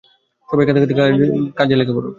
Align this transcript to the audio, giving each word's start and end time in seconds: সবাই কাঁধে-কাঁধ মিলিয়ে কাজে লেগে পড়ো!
সবাই 0.49 0.65
কাঁধে-কাঁধ 0.67 0.89
মিলিয়ে 1.11 1.29
কাজে 1.57 1.75
লেগে 1.79 1.93
পড়ো! 1.95 2.09